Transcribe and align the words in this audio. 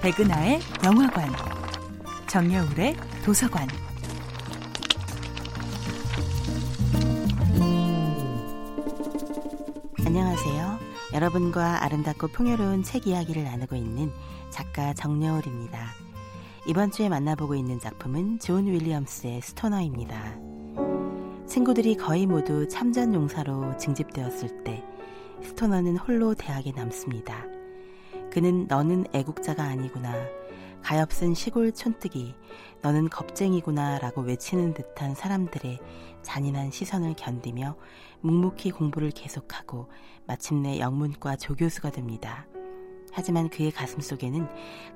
백은하의 0.00 0.60
영화관, 0.84 1.28
정여울의 2.28 2.94
도서관. 3.24 3.66
안녕하세요. 10.06 10.78
여러분과 11.14 11.82
아름답고 11.82 12.28
풍요로운 12.28 12.84
책 12.84 13.08
이야기를 13.08 13.42
나누고 13.42 13.74
있는 13.74 14.12
작가 14.50 14.94
정여울입니다. 14.94 15.90
이번 16.68 16.92
주에 16.92 17.08
만나보고 17.08 17.56
있는 17.56 17.80
작품은 17.80 18.38
존 18.38 18.68
윌리엄스의 18.68 19.42
스토너입니다. 19.42 20.36
친구들이 21.48 21.96
거의 21.96 22.26
모두 22.26 22.68
참전 22.68 23.14
용사로 23.14 23.76
징집되었을 23.78 24.62
때 24.62 24.84
스토너는 25.42 25.96
홀로 25.96 26.34
대학에 26.34 26.70
남습니다. 26.70 27.57
그는 28.38 28.68
너는 28.68 29.06
애국자가 29.12 29.64
아니구나. 29.64 30.14
가엾은 30.84 31.34
시골 31.34 31.72
촌뜨기, 31.72 32.36
너는 32.82 33.08
겁쟁이구나 33.08 33.98
라고 33.98 34.20
외치는 34.20 34.74
듯한 34.74 35.16
사람들의 35.16 35.80
잔인한 36.22 36.70
시선을 36.70 37.14
견디며 37.16 37.74
묵묵히 38.20 38.70
공부를 38.70 39.10
계속하고 39.10 39.88
마침내 40.24 40.78
영문과 40.78 41.34
조교수가 41.34 41.90
됩니다. 41.90 42.46
하지만 43.10 43.48
그의 43.48 43.72
가슴 43.72 43.98
속에는 43.98 44.46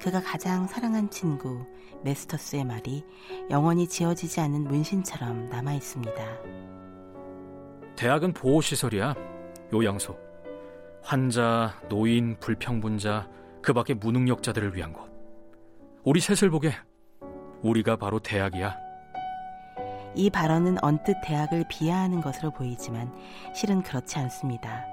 그가 0.01 0.23
가장 0.23 0.69
사랑한 0.69 1.11
친구 1.11 1.67
메스터스의 2.05 2.65
말이 2.65 3.05
영원히 3.51 3.89
지워지지 3.89 4.39
않은 4.39 4.69
문신처럼 4.69 5.49
남아 5.49 5.75
있습니다. 5.75 6.15
대학은 7.97 8.35
보호시설이야. 8.35 9.17
요양소. 9.73 10.32
환자, 11.03 11.75
노인, 11.89 12.37
불평분자, 12.39 13.29
그 13.61 13.73
밖에 13.73 13.95
무능력자들을 13.95 14.75
위한 14.75 14.93
곳. 14.93 15.11
우리 16.05 16.21
셋을 16.21 16.51
보게. 16.51 16.73
우리가 17.63 17.97
바로 17.97 18.19
대학이야. 18.19 18.77
이 20.15 20.31
발언은 20.31 20.83
언뜻 20.83 21.15
대학을 21.25 21.65
비하하는 21.69 22.21
것으로 22.21 22.51
보이지만 22.51 23.13
실은 23.55 23.83
그렇지 23.83 24.19
않습니다. 24.19 24.85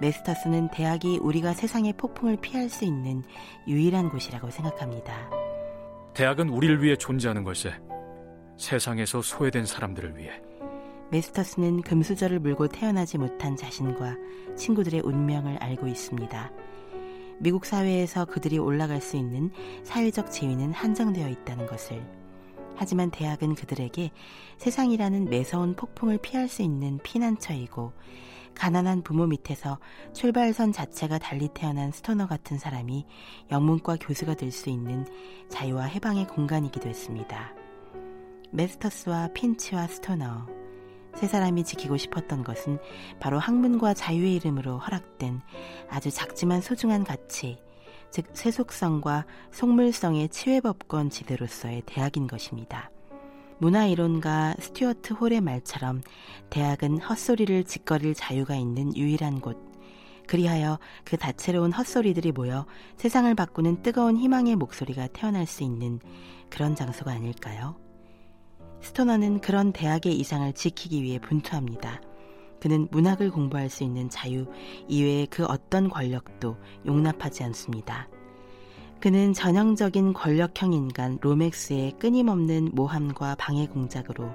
메스터스는 0.00 0.70
대학이 0.70 1.18
우리가 1.18 1.52
세상의 1.52 1.92
폭풍을 1.94 2.38
피할 2.40 2.68
수 2.68 2.84
있는 2.84 3.22
유일한 3.68 4.08
곳이라고 4.08 4.50
생각합니다. 4.50 5.30
대학은 6.14 6.48
우리를 6.48 6.82
위해 6.82 6.96
존재하는 6.96 7.44
것에 7.44 7.72
세상에서 8.56 9.22
소외된 9.22 9.66
사람들을 9.66 10.16
위해. 10.16 10.42
메스터스는 11.10 11.82
금수저를 11.82 12.38
물고 12.38 12.68
태어나지 12.68 13.18
못한 13.18 13.56
자신과 13.56 14.16
친구들의 14.56 15.00
운명을 15.04 15.56
알고 15.58 15.88
있습니다. 15.88 16.52
미국 17.38 17.64
사회에서 17.64 18.26
그들이 18.26 18.58
올라갈 18.58 19.00
수 19.00 19.16
있는 19.16 19.50
사회적 19.82 20.30
지위는 20.30 20.72
한정되어 20.72 21.28
있다는 21.28 21.66
것을. 21.66 22.04
하지만 22.76 23.10
대학은 23.10 23.54
그들에게 23.56 24.10
세상이라는 24.58 25.24
매서운 25.26 25.74
폭풍을 25.74 26.18
피할 26.18 26.48
수 26.48 26.62
있는 26.62 26.98
피난처이고 27.02 27.92
가난한 28.54 29.02
부모 29.02 29.26
밑에서 29.26 29.78
출발선 30.12 30.72
자체가 30.72 31.18
달리 31.18 31.48
태어난 31.48 31.92
스토너 31.92 32.26
같은 32.26 32.58
사람이 32.58 33.06
영문과 33.50 33.96
교수가 33.96 34.34
될 34.34 34.52
수 34.52 34.70
있는 34.70 35.06
자유와 35.48 35.84
해방의 35.84 36.26
공간이기도 36.26 36.88
했습니다. 36.88 37.54
메스터스와 38.50 39.28
핀치와 39.32 39.86
스토너 39.86 40.59
세 41.16 41.26
사람이 41.26 41.64
지키고 41.64 41.96
싶었던 41.96 42.44
것은 42.44 42.78
바로 43.18 43.38
학문과 43.38 43.94
자유의 43.94 44.34
이름으로 44.36 44.78
허락된 44.78 45.40
아주 45.88 46.10
작지만 46.10 46.60
소중한 46.60 47.04
가치, 47.04 47.58
즉 48.10 48.26
세속성과 48.32 49.26
속물성의 49.52 50.28
치외법권 50.30 51.10
지대로서의 51.10 51.82
대학인 51.86 52.26
것입니다. 52.26 52.90
문화이론가 53.58 54.54
스튜어트 54.58 55.12
홀의 55.12 55.42
말처럼 55.42 56.00
대학은 56.48 56.98
헛소리를 56.98 57.64
짓거릴 57.64 58.14
자유가 58.14 58.56
있는 58.56 58.96
유일한 58.96 59.40
곳. 59.40 59.58
그리하여 60.26 60.78
그 61.04 61.16
다채로운 61.16 61.72
헛소리들이 61.72 62.32
모여 62.32 62.64
세상을 62.96 63.34
바꾸는 63.34 63.82
뜨거운 63.82 64.16
희망의 64.16 64.56
목소리가 64.56 65.08
태어날 65.08 65.44
수 65.46 65.62
있는 65.62 65.98
그런 66.48 66.74
장소가 66.74 67.10
아닐까요? 67.10 67.76
스토너는 68.80 69.40
그런 69.40 69.72
대학의 69.72 70.18
이상을 70.18 70.52
지키기 70.52 71.02
위해 71.02 71.18
분투합니다. 71.18 72.00
그는 72.60 72.88
문학을 72.90 73.30
공부할 73.30 73.70
수 73.70 73.84
있는 73.84 74.10
자유 74.10 74.46
이외의 74.88 75.26
그 75.28 75.44
어떤 75.46 75.88
권력도 75.88 76.56
용납하지 76.86 77.42
않습니다. 77.44 78.08
그는 79.00 79.32
전형적인 79.32 80.12
권력형 80.12 80.74
인간 80.74 81.18
로맥스의 81.22 81.92
끊임없는 81.98 82.72
모함과 82.74 83.36
방해 83.36 83.66
공작으로 83.66 84.30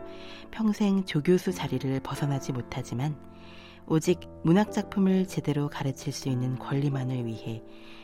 평생 0.50 1.06
조교수 1.06 1.54
자리를 1.54 2.00
벗어나지 2.00 2.52
못하지만 2.52 3.16
오직 3.88 4.22
문학 4.44 4.72
작품을 4.72 5.28
제대로 5.28 5.70
가르칠 5.70 6.12
수 6.12 6.30
있는 6.30 6.58
권리만을 6.58 7.28
위해 7.28 7.62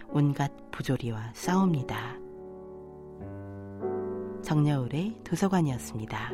온갖 0.10 0.52
부조리와 0.72 1.32
싸웁니다. 1.34 2.21
정여울의 4.52 5.16
도서관이었습니다. 5.24 6.32